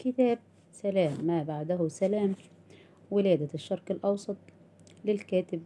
[0.00, 0.38] كتاب
[0.72, 2.34] سلام ما بعده سلام
[3.10, 4.36] ولادة الشرق الأوسط
[5.04, 5.62] للكاتب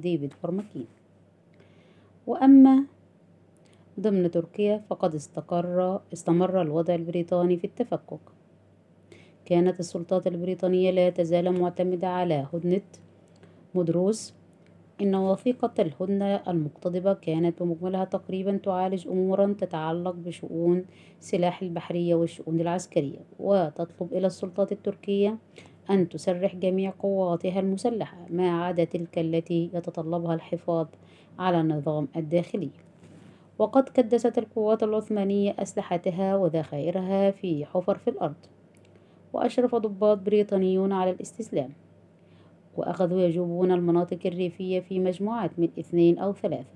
[0.00, 0.86] ديفيد برمكين
[2.26, 2.84] وأما
[4.00, 8.20] ضمن تركيا فقد استقر استمر الوضع البريطاني في التفكك.
[9.44, 12.82] كانت السلطات البريطانية لا تزال معتمدة على هدنة
[13.74, 14.34] مدروس
[15.02, 20.84] إن وثيقة الهدنة المقتضبة كانت بمجملها تقريبا تعالج أمورا تتعلق بشؤون
[21.20, 25.38] سلاح البحرية والشؤون العسكرية وتطلب إلى السلطات التركية
[25.90, 30.86] أن تسرح جميع قواتها المسلحة ما عدا تلك التي يتطلبها الحفاظ
[31.38, 32.70] على النظام الداخلي.
[33.58, 38.34] وقد كدست القوات العثمانية أسلحتها وذخائرها في حفر في الأرض
[39.32, 41.70] وأشرف ضباط بريطانيون على الاستسلام.
[42.76, 46.74] وأخذوا يجوبون المناطق الريفية في مجموعات من اثنين أو ثلاثة.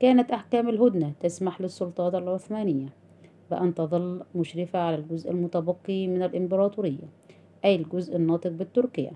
[0.00, 2.88] كانت أحكام الهدنة تسمح للسلطات العثمانية
[3.50, 7.08] بأن تظل مشرفة على الجزء المتبقي من الإمبراطورية
[7.64, 9.12] أي الجزء الناطق بالتركية.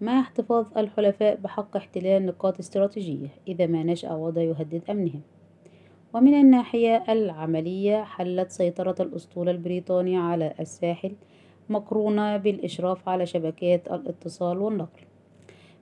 [0.00, 5.20] مع احتفاظ الحلفاء بحق احتلال نقاط استراتيجية إذا ما نشأ وضع يهدد أمنهم.
[6.14, 11.12] ومن الناحية العملية حلت سيطرة الأسطول البريطاني على الساحل
[11.70, 15.02] مقرونة بالإشراف على شبكات الاتصال والنقل.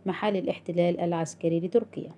[0.07, 2.11] محل الاحتلال العسكري لتركيا.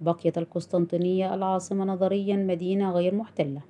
[0.00, 3.60] بقيت القسطنطينية العاصمة نظريا مدينة غير محتلة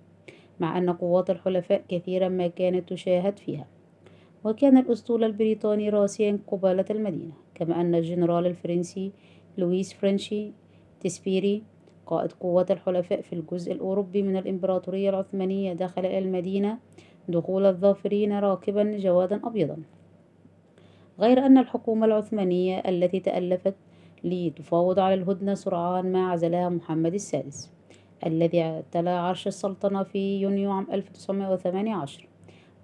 [0.60, 3.66] مع أن قوات الحلفاء كثيرا ما كانت تشاهد فيها.
[4.44, 9.12] وكان الأسطول البريطاني راسيا قبالة المدينة كما أن الجنرال الفرنسي
[9.58, 10.52] لويس فرنشي
[11.00, 11.62] تسبيري
[12.06, 16.78] قائد قوات الحلفاء في الجزء الأوروبي من الإمبراطورية العثمانية دخل إلى المدينة
[17.28, 19.76] دخول الظافرين راكبا جوادا أبيضا.
[21.20, 23.74] غير أن الحكومة العثمانية التي تألفت
[24.24, 27.70] لتفاوض على الهدنة سرعان ما عزلها محمد السادس
[28.26, 32.28] الذي اعتلى عرش السلطنة في يونيو عام 1918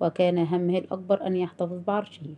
[0.01, 2.35] وكان همه الأكبر أن يحتفظ بعرشه.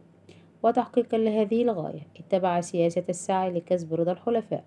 [0.62, 4.64] وتحقيقا لهذه الغاية اتبع سياسة السعي لكسب رضا الحلفاء.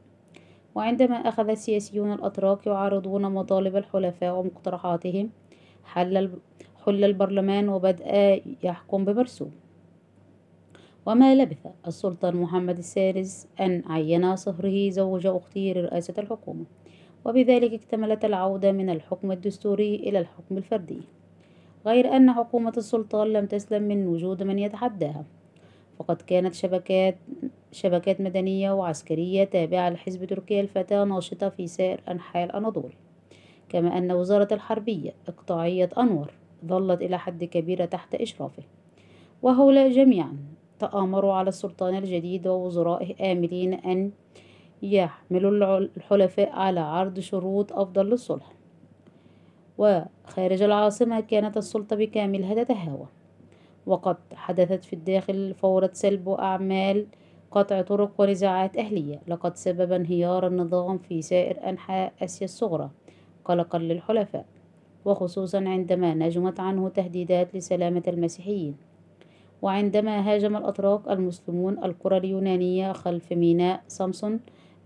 [0.75, 5.29] وعندما أخذ السياسيون الأتراك يعارضون مطالب الحلفاء ومقترحاتهم
[5.83, 6.31] حل
[6.85, 9.51] حل البرلمان وبدأ يحكم بمرسوم
[11.05, 16.65] وما لبث السلطان محمد السادس أن عين صهره زوج أخته لرئاسة الحكومة
[17.25, 21.01] وبذلك اكتملت العودة من الحكم الدستوري إلى الحكم الفردي.
[21.85, 25.25] غير أن حكومة السلطان لم تسلم من وجود من يتحداها
[25.99, 27.17] فقد كانت شبكات
[27.71, 32.93] شبكات مدنية وعسكرية تابعة لحزب تركيا الفتاة ناشطة في سائر أنحاء الأناضول.
[33.69, 36.31] كما أن وزارة الحربية إقطاعية أنور
[36.65, 38.63] ظلت إلى حد كبير تحت إشرافه.
[39.41, 40.37] وهؤلاء جميعا
[40.79, 44.11] تآمروا على السلطان الجديد ووزرائه آملين أن
[44.83, 48.53] يحملوا الحلفاء على عرض شروط أفضل للصلح.
[49.77, 53.07] وخارج العاصمة كانت السلطة بكاملها تتهاوى
[53.85, 57.07] وقد حدثت في الداخل فورة سلب أعمال
[57.51, 59.21] قطع طرق ونزاعات أهلية.
[59.27, 62.89] لقد سبب انهيار النظام في سائر أنحاء آسيا الصغرى.
[63.45, 64.45] قلقا للحلفاء.
[65.09, 68.75] وخصوصا عندما نجمت عنه تهديدات لسلامة المسيحيين.
[69.61, 74.39] وعندما هاجم الأتراك المسلمون القرى اليونانية خلف ميناء سامسون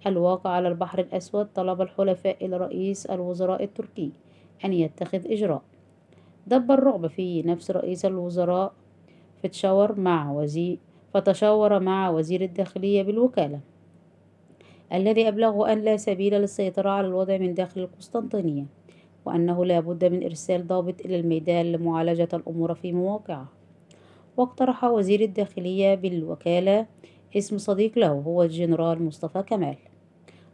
[0.08, 4.12] الواقع على البحر الأسود طلب الحلفاء إلى رئيس الوزراء التركي
[4.66, 5.62] أن يتخذ إجراء.
[6.48, 8.74] دب الرعب في نفس رئيس الوزراء
[9.44, 10.78] فتشاور مع وزير
[11.14, 13.60] فتشاور مع وزير الداخلية بالوكالة
[14.94, 18.66] الذي أبلغه أن لا سبيل للسيطرة على الوضع من داخل القسطنطينية.
[19.26, 23.48] وأنه لا بد من إرسال ضابط إلى الميدان لمعالجة الأمور في مواقعه.
[24.38, 26.86] واقترح وزير الداخلية بالوكالة
[27.38, 29.78] اسم صديق له هو الجنرال مصطفى كمال.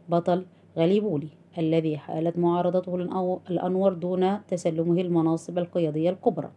[0.08, 2.94] بطل غليبولي الذي حالت معارضته
[3.50, 6.50] الأنور دون تسلمه المناصب القيادية الكبرى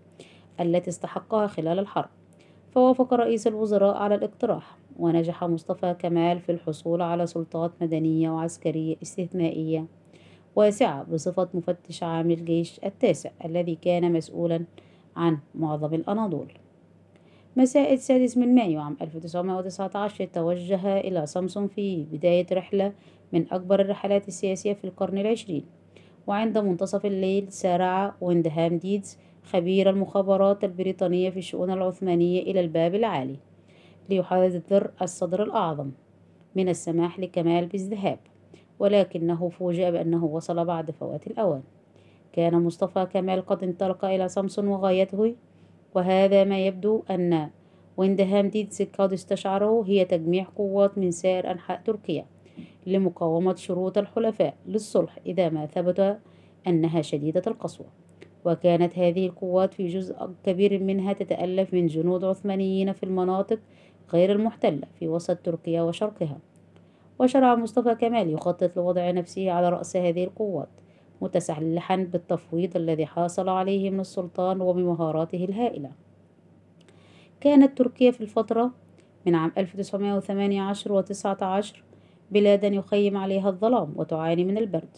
[0.59, 2.09] التي استحقها خلال الحرب.
[2.71, 9.85] فوافق رئيس الوزراء على الاقتراح ونجح مصطفى كمال في الحصول على سلطات مدنية وعسكرية استثنائية.
[10.55, 14.65] واسعة بصفة مفتش عام الجيش التاسع الذي كان مسؤولا
[15.15, 16.47] عن معظم الأناضول.
[17.57, 22.93] مساء السادس من مايو عام 1919 توجه إلى سامسون في بداية رحلة
[23.33, 25.65] من أكبر الرحلات السياسية في القرن العشرين.
[26.27, 33.35] وعند منتصف الليل سارع ويندهام ديدز خبير المخابرات البريطانية في الشؤون العثمانية إلى الباب العالي
[34.09, 35.91] ليحذر الصدر الأعظم.
[36.55, 38.19] من السماح لكمال بالذهاب
[38.79, 41.61] ولكنه فوجئ بأنه وصل بعد فوات الأوان.
[42.33, 45.35] كان مصطفى كمال قد انطلق إلى سامسون وغايته
[45.95, 47.49] وهذا ما يبدو أن
[47.97, 52.25] ويندهام ديدز قد استشعره هي تجميع قوات من سائر أنحاء تركيا
[52.87, 56.19] لمقاومة شروط الحلفاء للصلح إذا ما ثبت
[56.67, 57.87] أنها شديدة القسوة.
[58.45, 63.59] وكانت هذه القوات في جزء كبير منها تتألف من جنود عثمانيين في المناطق
[64.13, 66.37] غير المحتلة في وسط تركيا وشرقها.
[67.19, 70.69] وشرع مصطفى كمال يخطط لوضع نفسه على رأس هذه القوات
[71.21, 75.91] متسلحا بالتفويض الذي حاصل عليه من السلطان وبمهاراته الهائلة.
[77.41, 78.71] كانت تركيا في الفترة
[79.25, 81.83] من عام 1918 و 19
[82.31, 84.97] بلادا يخيم عليها الظلام وتعاني من البرد.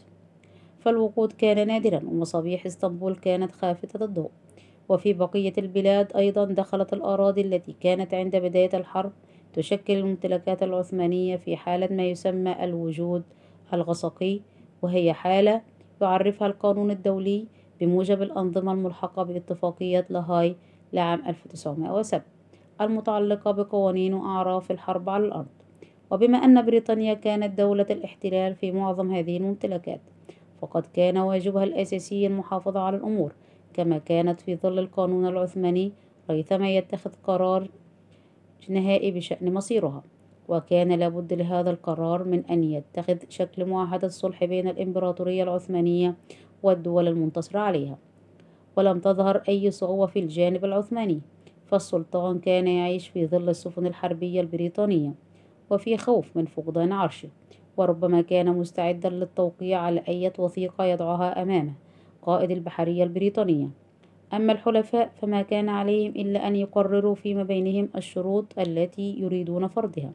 [0.80, 4.32] فالوقود كان نادرا ومصابيح إسطنبول كانت خافتة الضوء.
[4.90, 9.12] وفي بقية البلاد أيضا دخلت الأراضي التي كانت عند بداية الحرب
[9.56, 13.24] تشكل الممتلكات العثمانية في حالة ما يسمى الوجود
[13.74, 14.40] الغسقي
[14.82, 15.62] وهي حالة
[16.02, 17.48] يعرفها القانون الدولي
[17.80, 20.56] بموجب الأنظمة الملحقة باتفاقية لاهاي
[20.94, 22.26] لعام 1907
[22.82, 25.48] المتعلقة بقوانين وأعراف الحرب على الأرض.
[26.12, 30.02] وبما أن بريطانيا كانت دولة الاحتلال في معظم هذه الممتلكات
[30.62, 33.34] فقد كان واجبها الأساسي المحافظة على الأمور
[33.74, 35.92] كما كانت في ظل القانون العثماني
[36.30, 37.68] ريثما يتخذ قرار
[38.70, 40.04] نهائي بشأن مصيرها
[40.48, 46.16] وكان لابد لهذا القرار من أن يتخذ شكل معاهدة صلح بين الإمبراطورية العثمانية
[46.64, 47.98] والدول المنتصرة عليها.
[48.76, 51.22] ولم تظهر أي صعوبة في الجانب العثماني
[51.66, 55.14] فالسلطان كان يعيش في ظل السفن الحربية البريطانية
[55.70, 57.30] وفي خوف من فقدان عرشه
[57.78, 61.74] وربما كان مستعدا للتوقيع على أي وثيقة يضعها أمامه
[62.22, 63.70] قائد البحرية البريطانية.
[64.34, 70.12] أما الحلفاء فما كان عليهم إلا أن يقرروا فيما بينهم الشروط التي يريدون فرضها.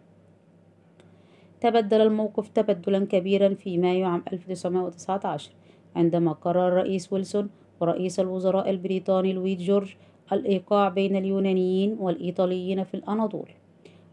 [1.60, 5.50] تبدل الموقف تبدلا كبيرا في مايو عام 1919
[5.96, 9.96] عندما قرر الرئيس ويلسون ورئيس الوزراء البريطاني لويد جورج
[10.32, 13.48] الإيقاع بين اليونانيين والإيطاليين في الأناضول.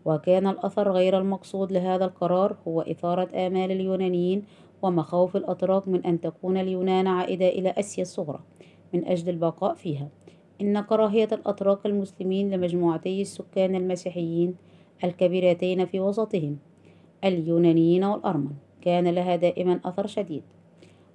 [0.06, 4.44] وكان الأثر غير المقصود لهذا القرار هو إثارة آمال اليونانيين
[4.82, 8.40] ومخاوف الأتراك من أن تكون اليونان عائدة إلى آسيا الصغرى.
[8.94, 10.10] من أجل البقاء فيها.
[10.62, 14.56] إن كراهية الأتراك المسلمين لمجموعتي السكان المسيحيين
[15.04, 16.58] الكبيرتين في وسطهم
[17.24, 18.52] اليونانيين والأرمن
[18.82, 20.44] كان لها دائما أثر شديد.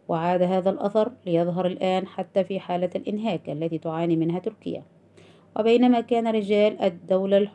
[0.09, 4.83] وعاد هذا الأثر ليظهر الآن حتى في حالة الإنهاك التي تعاني منها تركيا.
[5.59, 7.49] وبينما كان رجال الدولة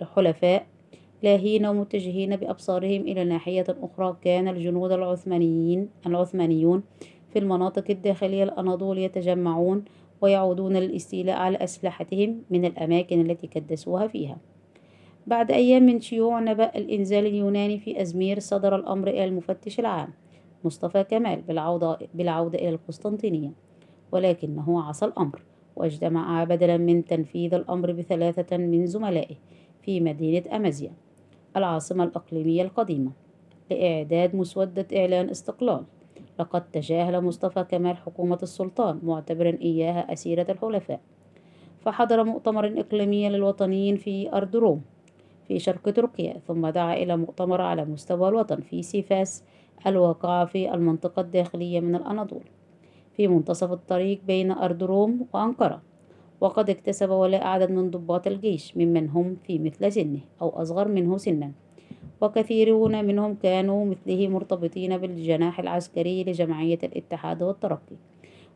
[0.00, 0.66] الحلفاء
[1.22, 6.82] لاهين ومتجهين بأبصارهم إلى ناحية أخرى كان الجنود العثمانيين العثمانيون
[7.36, 9.84] في المناطق الداخلية الأناضول يتجمعون
[10.20, 14.38] ويعودون للاستيلاء على أسلحتهم من الأماكن التي كدسوها فيها.
[15.26, 20.08] بعد أيام من شيوع نبأ الإنزال اليوناني في أزمير صدر الأمر إلى المفتش العام.
[20.64, 23.52] مصطفى كمال بالعودة, بالعودة إلى القسطنطينية.
[24.12, 25.42] ولكنه عصى الأمر
[25.76, 29.36] واجتمع بدلا من تنفيذ الأمر بثلاثة من زملائه
[29.82, 30.92] في مدينة أمازيا
[31.56, 33.10] العاصمة الإقليمية القديمة
[33.70, 35.84] لإعداد مسودة إعلان استقلال.
[36.38, 41.00] لقد تجاهل مصطفى كمال حكومة السلطان معتبرا إياها أسيرة الحلفاء.
[41.80, 44.82] فحضر مؤتمر إقليمي للوطنيين في أرض روم
[45.48, 49.44] في شرق تركيا ثم دعا إلى مؤتمر على مستوى الوطن في سيفاس
[49.86, 52.44] الواقعة في المنطقة الداخلية من الأناضول
[53.16, 55.82] في منتصف الطريق بين أرض روم وأنقرة.
[56.40, 61.16] وقد اكتسب ولاء عدد من ضباط الجيش ممن هم في مثل سنه أو أصغر منه
[61.16, 61.52] سنا.
[62.20, 67.96] وكثيرون منهم كانوا مثله مرتبطين بالجناح العسكري لجمعية الاتحاد والترقي.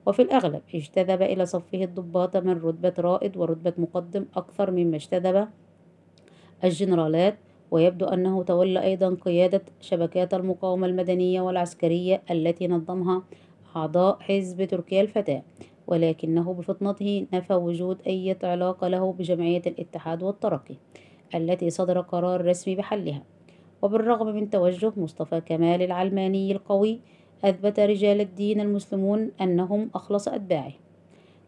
[0.06, 5.48] وفي الأغلب اجتذب إلى صفه الضباط من رتبة رائد ورتبة مقدم أكثر مما اجتذب
[6.64, 7.38] الجنرالات
[7.70, 13.22] ويبدو أنه تولى أيضا قيادة شبكات المقاومة المدنية والعسكرية التي نظمها
[13.76, 15.42] أعضاء حزب تركيا الفتاة
[15.86, 20.74] ولكنه بفطنته نفى وجود أي علاقة له بجمعية الاتحاد والترقي
[21.34, 23.22] التي صدر قرار رسمي بحلها.
[23.82, 27.00] وبالرغم من توجه مصطفى كمال العلماني القوي
[27.44, 30.72] أثبت رجال الدين المسلمون أنهم أخلص أتباعه.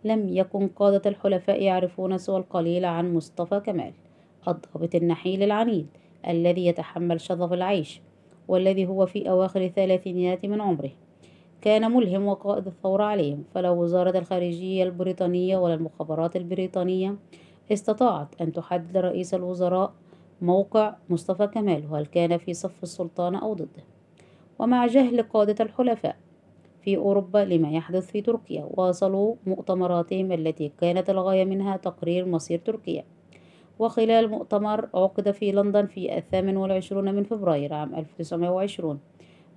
[0.05, 3.93] لم يكن قادة الحلفاء يعرفون سوى القليل عن مصطفى كمال
[4.49, 5.87] الضابط النحيل العنيد
[6.29, 8.01] الذي يتحمل شظف العيش
[8.49, 10.91] والذي هو في أواخر الثلاثينيات من عمره.
[11.61, 17.17] كان ملهم وقائد الثورة عليهم فلا وزارة الخارجية البريطانية ولا المخابرات البريطانية
[17.73, 19.93] استطاعت أن تحدد رئيس الوزراء
[20.43, 23.85] موقع مصطفى كمال وهل كان في صف السلطان أو ضده؟
[24.59, 26.17] ومع جهل قادة الحلفاء
[26.81, 33.05] في أوروبا لما يحدث في تركيا واصلوا مؤتمراتهم التي كانت الغاية منها تقرير مصير تركيا.
[33.79, 38.99] وخلال مؤتمر عقد في لندن في الثامن والعشرون من فبراير عام 1920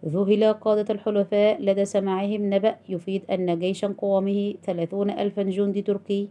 [0.05, 6.29] ذهل قادة الحلفاء لدى سماعهم نبأ يفيد أن جيشا قوامه ثلاثون ألفا جندي تركي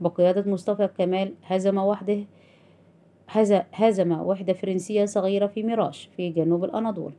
[0.00, 2.24] بقيادة مصطفى كمال هزم وحده
[3.72, 7.12] هزم وحدة فرنسية صغيرة في ميراش في جنوب الأناضول.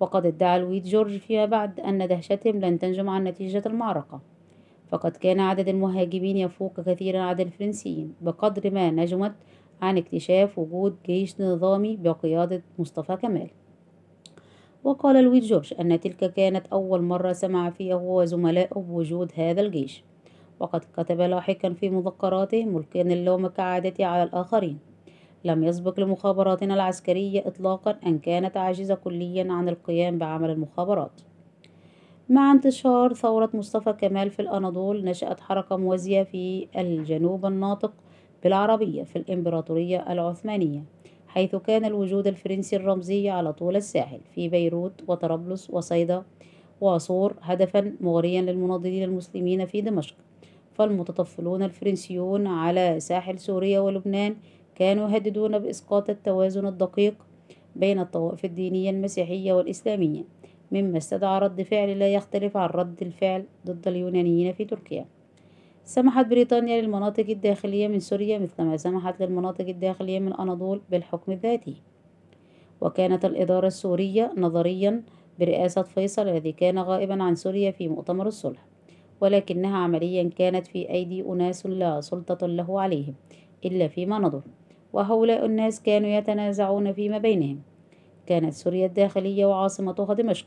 [0.00, 4.20] وقد ادعى لويد جورج فيما بعد أن دهشتهم لن تنجم عن نتيجة المعركة.
[4.88, 9.32] فقد كان عدد المهاجمين يفوق كثيرا عدد الفرنسيين بقدر ما نجمت
[9.82, 13.50] عن اكتشاف وجود جيش نظامي بقيادة مصطفى كمال.
[14.84, 20.04] وقال لويس جورج أن تلك كانت أول مرة سمع فيها هو وزملائه بوجود هذا الجيش.
[20.60, 24.89] وقد كتب لاحقا في مذكراته ملقيا اللوم كعادته على الآخرين.
[25.44, 31.20] لم يسبق لمخابراتنا العسكرية إطلاقا أن كانت عاجزة كليا عن القيام بعمل المخابرات.
[32.28, 37.92] مع انتشار ثورة مصطفى كمال في الأناضول نشأت حركة موازية في الجنوب الناطق
[38.42, 40.84] بالعربية في الإمبراطورية العثمانية
[41.28, 46.22] حيث كان الوجود الفرنسي الرمزي على طول الساحل في بيروت وطرابلس وصيدا
[46.80, 50.16] وصور هدفا مغريا للمناضلين المسلمين في دمشق.
[50.74, 54.36] فالمتطفلون الفرنسيون على ساحل سوريا ولبنان
[54.80, 57.14] كانوا يهددون بإسقاط التوازن الدقيق
[57.76, 60.22] بين الطوائف الدينية المسيحية والإسلامية
[60.72, 65.06] مما استدعى رد فعل لا يختلف عن رد الفعل ضد اليونانيين في تركيا.
[65.84, 71.76] سمحت بريطانيا للمناطق الداخلية من سوريا مثلما سمحت للمناطق الداخلية من الأناضول بالحكم الذاتي
[72.80, 75.02] وكانت الإدارة السورية نظريا
[75.40, 78.66] برئاسة فيصل الذي كان غائبا عن سوريا في مؤتمر الصلح
[79.20, 83.14] ولكنها عمليا كانت في أيدي أناس لا سلطة له عليهم
[83.64, 84.42] إلا فيما نظر.
[84.92, 87.62] وهؤلاء الناس كانوا يتنازعون فيما بينهم.
[88.26, 90.46] كانت سوريا الداخلية وعاصمتها دمشق.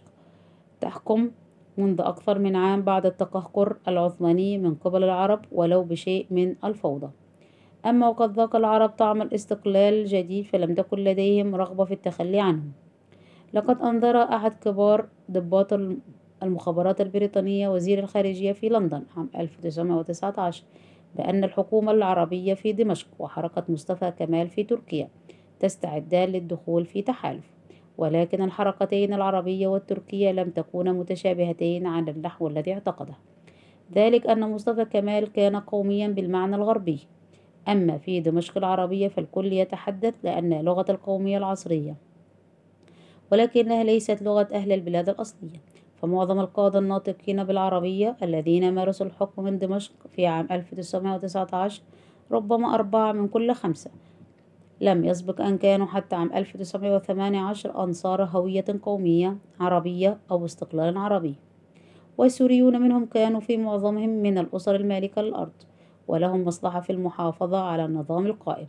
[0.81, 1.31] تحكم
[1.77, 7.09] منذ أكثر من عام بعد التقهقر العثماني من قبل العرب ولو بشيء من الفوضى.
[7.85, 12.63] أما وقد ذاق العرب طعم الاستقلال الجديد فلم تكن لديهم رغبة في التخلي عنه
[13.53, 15.73] لقد أنظر أحد كبار ضباط
[16.43, 20.63] المخابرات البريطانية وزير الخارجية في لندن عام 1919
[21.15, 25.10] بأن الحكومة العربية في دمشق وحركة مصطفى كمال في تركيا
[25.60, 27.53] تستعدان للدخول في تحالف.
[27.98, 33.13] ولكن الحركتين العربية والتركية لم تكونا متشابهتين على النحو الذي اعتقده.
[33.96, 37.00] ذلك أن مصطفى كمال كان قوميا بالمعنى الغربي.
[37.67, 41.96] أما في دمشق العربية فالكل يتحدث لأن لغة القومية العصرية
[43.32, 45.72] ولكنها ليست لغة أهل البلاد الأصلية.
[46.03, 51.81] فمعظم القادة الناطقين بالعربية الذين مارسوا الحكم من دمشق في عام 1919
[52.31, 53.91] ربما أربعة من كل خمسة.
[54.81, 61.36] لم يسبق أن كانوا حتى عام 1918 أنصار هوية قومية عربية أو استقلال عربي.
[62.17, 65.53] والسوريون منهم كانوا في معظمهم من الأسر المالكة للأرض
[66.07, 68.67] ولهم مصلحة في المحافظة على النظام القائم.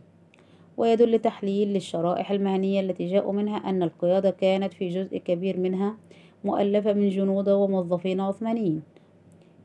[0.77, 5.97] ويدل تحليل للشرائح المهنية التي جاءوا منها أن القيادة كانت في جزء كبير منها
[6.45, 8.81] مؤلفة من جنود وموظفين عثمانيين.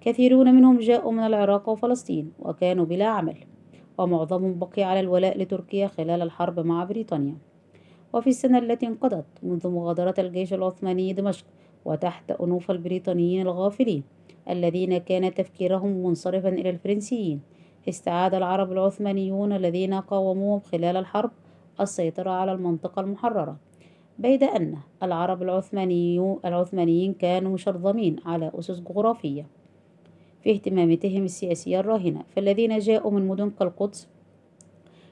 [0.01, 3.37] كثيرون منهم جاءوا من العراق وفلسطين وكانوا بلا عمل
[3.99, 7.37] ومعظمهم بقي على الولاء لتركيا خلال الحرب مع بريطانيا.
[8.13, 11.45] وفي السنة التي انقضت منذ مغادرة الجيش العثماني دمشق
[11.85, 14.03] وتحت أنوف البريطانيين الغافلين
[14.51, 17.41] الذين كان تفكيرهم منصرفا إلى الفرنسيين
[17.89, 21.31] استعاد العرب العثمانيون الذين قاوموهم خلال الحرب
[21.81, 23.57] السيطرة على المنطقة المحررة.
[24.21, 25.43] بيد أن العرب
[26.45, 29.47] العثمانيين كانوا مشرذمين على أسس جغرافية
[30.43, 34.09] في اهتماماتهم السياسية الراهنة فالذين جاءوا من مدن كالقدس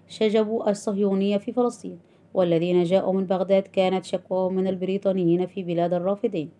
[0.09, 1.99] شجبوا الصهيونية في فلسطين
[2.35, 6.51] والذين جاءوا من بغداد كانت شكواهم من البريطانيين في بلاد الرافدين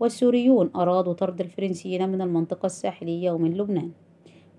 [0.00, 3.90] والسوريون أرادوا طرد الفرنسيين من المنطقة الساحلية ومن لبنان.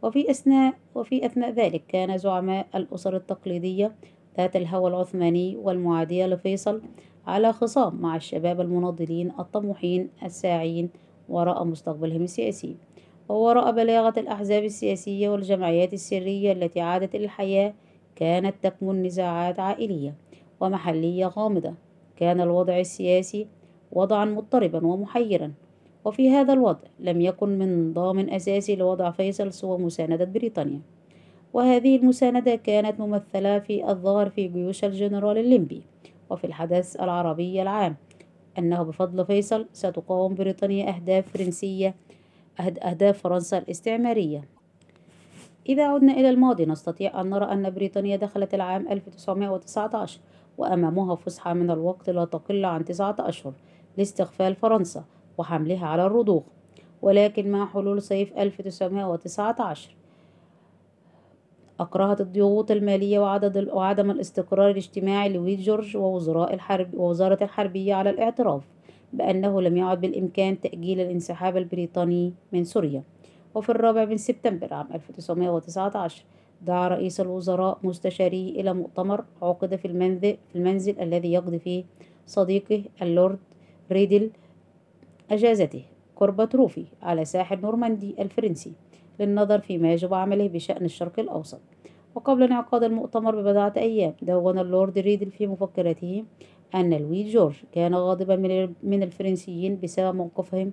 [0.01, 3.95] وفي أثناء وفي أثناء ذلك كان زعماء الأسر التقليدية
[4.37, 6.81] ذات الهوى العثماني والمعادية لفيصل
[7.27, 10.89] على خصام مع الشباب المناضلين الطموحين الساعين
[11.29, 12.75] وراء مستقبلهم السياسي
[13.29, 17.73] ووراء بلاغة الأحزاب السياسية والجمعيات السرية التي عادت إلى الحياة
[18.15, 20.15] كانت تكمن نزاعات عائلية
[20.59, 21.73] ومحلية غامضة.
[22.15, 23.47] كان الوضع السياسي
[23.91, 25.51] وضعا مضطربا ومحيرا
[26.05, 30.81] وفي هذا الوضع لم يكن من ضامن أساسي لوضع فيصل سوى مساندة بريطانيا.
[31.53, 35.81] وهذه المساندة كانت ممثلة في الظهر في جيوش الجنرال الليمبي
[36.29, 37.95] وفي الحدث العربي العام
[38.57, 41.95] أنه بفضل فيصل ستقاوم بريطانيا أهداف فرنسية
[42.59, 44.41] أهداف فرنسا الاستعمارية.
[45.69, 50.19] إذا عدنا إلى الماضي نستطيع أن نرى أن بريطانيا دخلت العام 1919
[50.57, 53.53] وأمامها فسحة من الوقت لا تقل عن تسعة أشهر
[53.97, 55.05] لاستغفال فرنسا
[55.37, 56.43] وحملها على الرضوخ.
[57.01, 59.95] ولكن مع حلول صيف 1919
[61.79, 68.63] أكرهت الضغوط المالية وعدد وعدم الاستقرار الاجتماعي لويد جورج ووزراء الحرب ووزارة الحربية على الاعتراف
[69.13, 73.03] بأنه لم يعد بالإمكان تأجيل الانسحاب البريطاني من سوريا.
[73.55, 76.23] وفي الرابع من سبتمبر عام 1919
[76.61, 81.83] دعا رئيس الوزراء مستشاريه إلى مؤتمر عقد في المنزل, في المنزل الذي يقضي فيه
[82.27, 83.39] صديقه اللورد
[83.91, 84.31] ريدل
[85.31, 85.83] إجازته
[86.15, 88.73] قرب تروفيل على ساحل نورماندي الفرنسي.
[89.19, 91.61] للنظر فيما يجب عمله بشأن الشرق الأوسط.
[92.15, 96.23] وقبل انعقاد المؤتمر ببضعة أيام دون اللورد ريدل في مفكرته
[96.75, 98.35] أن لويد جورج كان غاضبا
[98.83, 100.71] من الفرنسيين بسبب موقفهم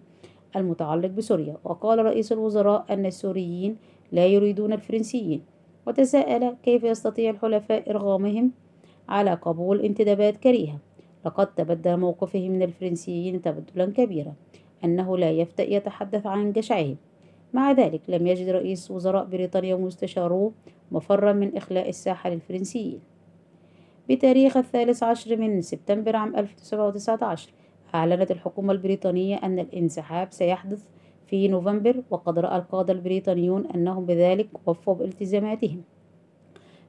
[0.57, 1.57] المتعلق بسوريا.
[1.65, 3.77] وقال رئيس الوزراء أن السوريين
[4.13, 5.43] لا يريدون الفرنسيين
[5.87, 8.53] وتساءل كيف يستطيع الحلفاء إرغامهم
[9.09, 10.79] على قبول انتدابات كريهة.
[11.27, 14.35] لقد تبدل موقفه من الفرنسيين تبدلا كبيرا
[14.85, 16.97] أنه لا يتحدث عن جشعهم.
[17.53, 20.53] مع ذلك لم يجد رئيس وزراء بريطانيا ومستشاروه
[20.93, 23.01] مفرا من إخلاء الساحة للفرنسيين
[24.09, 27.51] بتاريخ الثالث عشر من سبتمبر عام 1919
[27.95, 30.85] أعلنت الحكومة البريطانية أن الانسحاب سيحدث
[31.27, 35.83] في نوفمبر وقد رأى القادة البريطانيون أنهم بذلك وفوا بالتزاماتهم.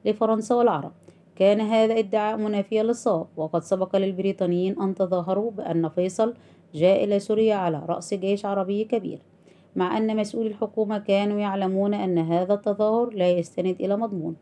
[0.04, 0.92] لفرنسا والعرب
[1.36, 6.34] كان هذا ادعاء منافيا للصواب وقد سبق للبريطانيين أن تظاهروا بأن فيصل
[6.74, 9.18] جاء إلى سوريا على رأس جيش عربي كبير.
[9.76, 14.36] مع أن مسؤولي الحكومة كانوا يعلمون أن هذا التظاهر لا يستند إلى مضمون.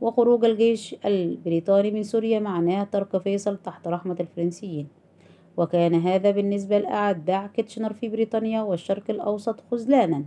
[0.00, 4.88] وخروج الجيش البريطاني من سوريا معناه ترك فيصل تحت رحمة الفرنسيين.
[5.56, 10.24] وكان هذا بالنسبة لأعداء كيتشنر في بريطانيا والشرق الأوسط خذلانا.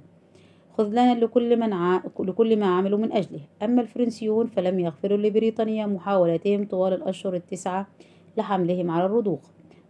[0.77, 2.01] خذلانا لكل, من ع...
[2.19, 3.41] لكل ما عملوا من أجله.
[3.63, 7.87] أما الفرنسيون فلم يغفروا لبريطانيا محاولاتهم طوال الأشهر التسعة
[8.37, 9.39] لحملهم على الرضوخ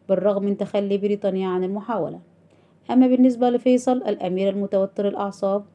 [0.10, 2.20] بالرغم من تخلي بريطانيا عن المحاولة.
[2.92, 5.66] أما بالنسبة لفيصل الأمير المتوتر الأعصاب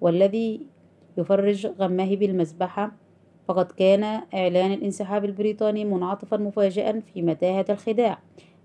[0.00, 0.66] والذي
[1.18, 2.92] يفرج غمه بالمذبحة
[3.48, 8.18] فقد كان إعلان الانسحاب البريطاني منعطفا مفاجئا في متاهة الخداع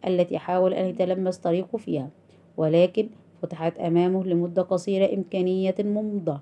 [0.07, 2.09] التي حاول أن يتلمس طريقه فيها
[2.57, 3.09] ولكن
[3.41, 6.39] فتحت أمامه لمدة قصيرة إمكانية ممضة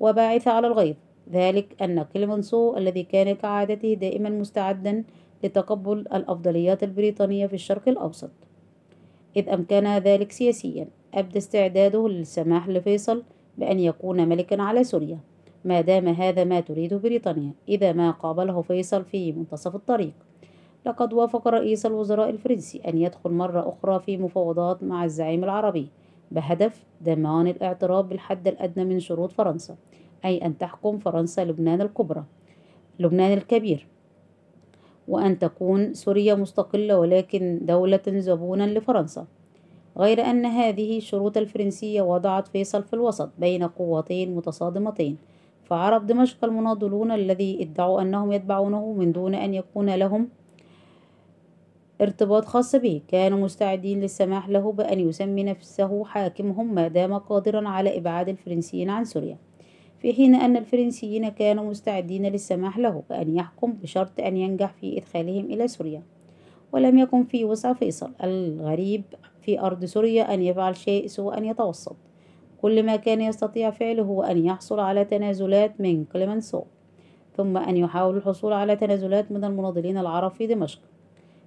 [0.00, 0.96] وباعثة على الغيظ.
[1.32, 5.04] ذلك أن كليمنسو الذي كان كعادته دائما مستعدا
[5.44, 8.30] لتقبل الأفضليات البريطانية في الشرق الأوسط
[9.38, 10.88] إذ أمكن ذلك سياسيا.
[11.14, 13.22] أبدى استعداده للسماح لفيصل
[13.58, 15.18] بأن يكون ملكا على سوريا.
[15.64, 20.12] ما دام هذا ما تريده بريطانيا إذا ما قابله فيصل في منتصف الطريق.
[20.86, 25.88] لقد وافق رئيس الوزراء الفرنسي أن يدخل مرة أخرى في مفاوضات مع الزعيم العربي
[26.30, 29.76] بهدف ضمان الاعتراف بالحد الأدنى من شروط فرنسا
[30.24, 32.24] أي أن تحكم فرنسا لبنان الكبرى
[32.98, 33.86] لبنان الكبير.
[35.08, 39.26] وأن تكون سوريا مستقلة ولكن دولة زبونا لفرنسا.
[39.98, 45.16] غير أن هذه الشروط الفرنسية وضعت فيصل في الوسط بين قوتين متصادمتين
[45.64, 50.28] فعرب دمشق المناضلون الذي ادعوا أنهم يتبعونه من دون أن يكون لهم
[52.00, 57.98] ارتباط خاص به كانوا مستعدين للسماح له بأن يسمي نفسه حاكمهم ما دام قادرا على
[57.98, 59.38] إبعاد الفرنسيين عن سوريا.
[60.02, 65.44] في حين أن الفرنسيين كانوا مستعدين للسماح له بأن يحكم بشرط أن ينجح في إدخالهم
[65.44, 66.02] إلى سوريا
[66.72, 69.02] ولم يكن في وسع فيصل الغريب
[69.40, 71.96] في أرض سوريا أن يفعل شيء سوى أن يتوسط.
[72.62, 76.62] كل ما كان يستطيع فعله هو أن يحصل على تنازلات من كليمنسو
[77.36, 80.80] ثم أن يحاول الحصول على تنازلات من المناضلين العرب في دمشق.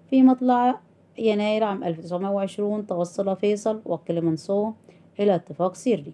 [0.09, 0.79] في مطلع
[1.17, 4.71] يناير عام 1920 توصل فيصل وكليمنسو
[5.19, 6.13] إلى اتفاق سري.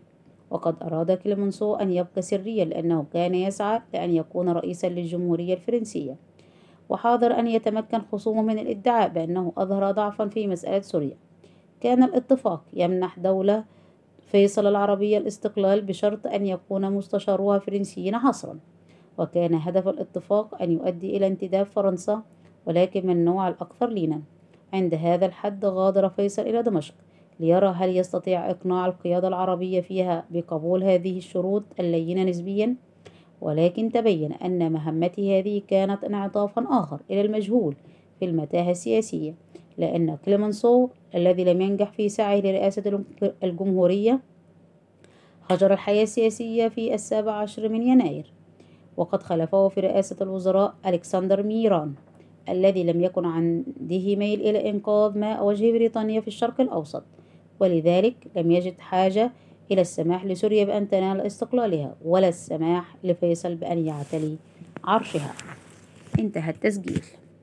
[0.49, 6.15] وقد أراد كليمنسو أن يبقى سريا لأنه كان يسعى لأن يكون رئيسا للجمهورية الفرنسية
[6.89, 11.17] وحاذر أن يتمكن خصومه من الإدعاء بأنه أظهر ضعفا في مسألة سوريا.
[11.81, 13.63] كان الاتفاق يمنح دولة
[14.31, 18.59] فيصل العربية الاستقلال بشرط أن يكون مستشارها فرنسيين حصرا
[19.17, 22.21] وكان هدف الاتفاق أن يؤدي إلى انتداب فرنسا
[22.65, 24.21] ولكن من النوع الأكثر لينا.
[24.73, 26.93] عند هذا الحد غادر فيصل إلى دمشق.
[27.39, 32.75] ليرى هل يستطيع إقناع القيادة العربية فيها بقبول هذه الشروط اللينة نسبيا؟
[33.41, 37.75] ولكن تبين أن مهمته هذه كانت انعطافا آخر إلى المجهول
[38.19, 39.35] في المتاهة السياسية
[39.77, 43.03] لأن كليمنسو الذي لم ينجح في سعيه لرئاسة
[43.43, 44.19] الجمهورية
[45.49, 48.33] هجر الحياة السياسية في السابع عشر من يناير
[48.97, 51.93] وقد خلفه في رئاسة الوزراء ألكسندر ميران
[52.49, 57.03] الذي لم يكن عنده ميل إلى إنقاذ ماء وجه بريطانيا في الشرق الأوسط.
[57.59, 59.31] ولذلك لم يجد حاجة
[59.71, 64.37] إلى السماح لسوريا بأن تنال استقلالها ولا السماح لفيصل بأن يعتلي
[64.83, 65.33] عرشها.
[66.19, 67.03] انتهى التسجيل.